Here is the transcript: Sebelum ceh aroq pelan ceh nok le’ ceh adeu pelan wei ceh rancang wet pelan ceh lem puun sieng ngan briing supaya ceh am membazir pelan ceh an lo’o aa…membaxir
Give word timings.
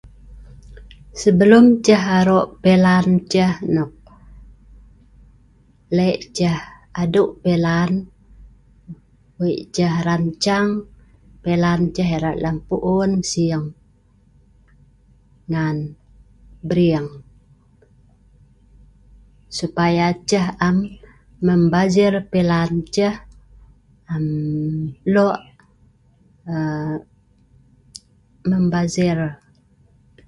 Sebelum 1.21 1.65
ceh 1.85 2.03
aroq 2.17 2.47
pelan 2.63 3.07
ceh 3.31 3.53
nok 3.75 3.93
le’ 5.95 6.09
ceh 6.37 6.59
adeu 7.01 7.25
pelan 7.43 7.91
wei 9.39 9.57
ceh 9.75 9.93
rancang 10.07 10.69
wet 10.79 10.83
pelan 11.43 11.81
ceh 11.95 12.11
lem 12.43 12.57
puun 12.67 13.11
sieng 13.31 13.65
ngan 15.51 15.77
briing 16.69 17.09
supaya 19.57 20.05
ceh 20.29 20.47
am 20.67 20.77
membazir 21.47 22.13
pelan 22.31 22.71
ceh 22.95 23.15
an 24.13 24.23
lo’o 25.13 25.29
aa…membaxir 26.53 29.17